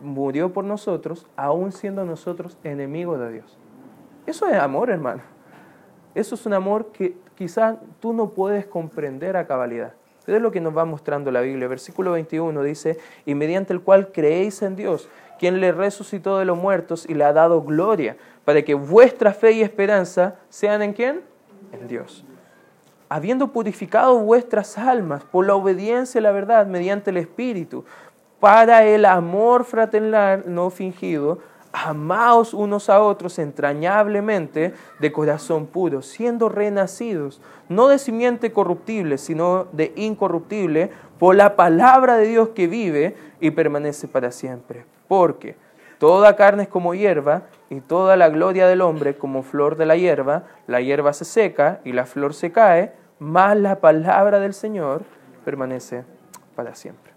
[0.00, 3.58] Murió por nosotros, aún siendo nosotros enemigos de Dios.
[4.26, 5.22] Eso es amor, hermano.
[6.14, 9.92] Eso es un amor que quizás tú no puedes comprender a cabalidad.
[10.24, 11.68] Pero es lo que nos va mostrando la Biblia.
[11.68, 16.56] Versículo 21 dice, y mediante el cual creéis en Dios, quien le resucitó de los
[16.56, 21.22] muertos y le ha dado gloria, para que vuestra fe y esperanza sean en quién?
[21.72, 22.24] En Dios.
[23.14, 27.84] Habiendo purificado vuestras almas por la obediencia a la verdad mediante el Espíritu,
[28.40, 31.40] para el amor fraternal no fingido,
[31.74, 39.66] amaos unos a otros entrañablemente de corazón puro, siendo renacidos, no de simiente corruptible, sino
[39.72, 44.86] de incorruptible, por la palabra de Dios que vive y permanece para siempre.
[45.06, 45.54] Porque
[45.98, 49.96] toda carne es como hierba, y toda la gloria del hombre como flor de la
[49.96, 55.04] hierba, la hierba se seca y la flor se cae, mas la palabra del Señor
[55.44, 56.02] permanece
[56.56, 57.12] para siempre.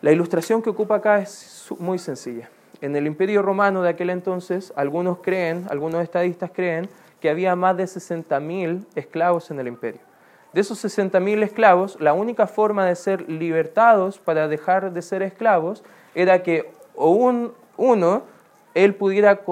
[0.00, 2.48] La ilustración que ocupa acá es muy sencilla.
[2.80, 6.88] En el imperio romano de aquel entonces, algunos creen, algunos estadistas creen,
[7.20, 10.00] que había más de 60.000 esclavos en el imperio.
[10.52, 15.82] De esos 60.000 esclavos, la única forma de ser libertados para dejar de ser esclavos
[16.14, 18.22] era que o un, uno,
[18.74, 19.42] él pudiera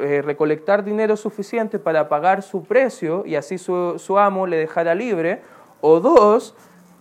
[0.00, 5.42] eh, recolectar dinero suficiente para pagar su precio y así su, amo le dejara libre,
[5.80, 6.54] o dos,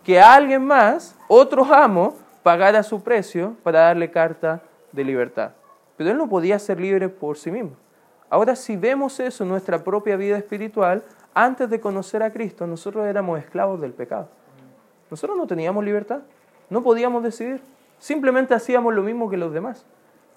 [0.03, 4.61] que alguien más, otro amo, pagara su precio para darle carta
[4.91, 5.51] de libertad
[5.97, 7.71] pero él no podía ser libre por sí mismo.
[8.30, 11.03] Ahora, si vemos eso en nuestra propia vida espiritual,
[11.34, 14.30] antes de conocer a Cristo, nosotros éramos esclavos del pecado.
[15.09, 16.19] Nosotros no teníamos libertad,
[16.69, 17.61] no podíamos decidir,
[17.97, 19.86] simplemente hacíamos lo mismo que los demás.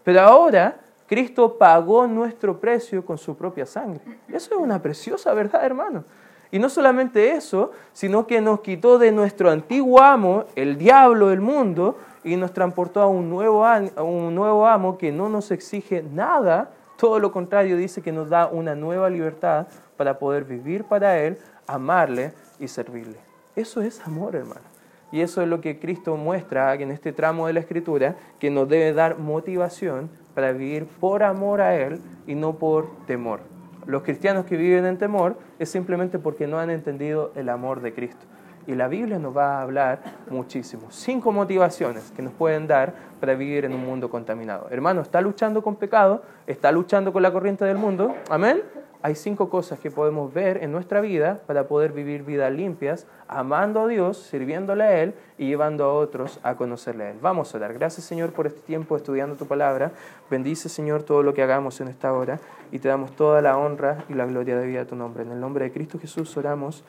[0.02, 0.76] Pero ahora
[1.10, 4.00] Cristo pagó nuestro precio con su propia sangre.
[4.28, 6.04] Eso es una preciosa verdad, hermano.
[6.52, 11.40] Y no solamente eso, sino que nos quitó de nuestro antiguo amo, el diablo del
[11.40, 16.04] mundo, y nos transportó a un nuevo, a un nuevo amo que no nos exige
[16.04, 21.18] nada, todo lo contrario, dice que nos da una nueva libertad para poder vivir para
[21.18, 23.18] Él, amarle y servirle.
[23.56, 24.69] Eso es amor, hermano.
[25.12, 28.68] Y eso es lo que Cristo muestra en este tramo de la Escritura, que nos
[28.68, 33.40] debe dar motivación para vivir por amor a Él y no por temor.
[33.86, 37.92] Los cristianos que viven en temor es simplemente porque no han entendido el amor de
[37.92, 38.26] Cristo.
[38.66, 40.88] Y la Biblia nos va a hablar muchísimo.
[40.90, 44.68] Cinco motivaciones que nos pueden dar para vivir en un mundo contaminado.
[44.70, 46.22] Hermano, ¿está luchando con pecado?
[46.46, 48.14] ¿Está luchando con la corriente del mundo?
[48.28, 48.62] Amén.
[49.02, 53.80] Hay cinco cosas que podemos ver en nuestra vida para poder vivir vidas limpias, amando
[53.80, 57.18] a Dios, sirviéndole a Él y llevando a otros a conocerle a Él.
[57.22, 57.72] Vamos a orar.
[57.72, 59.92] Gracias Señor por este tiempo estudiando tu palabra.
[60.30, 62.40] Bendice Señor todo lo que hagamos en esta hora
[62.72, 65.22] y te damos toda la honra y la gloria de vida a tu nombre.
[65.22, 66.84] En el nombre de Cristo Jesús oramos.